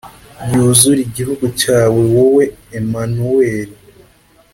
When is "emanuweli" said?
2.79-3.75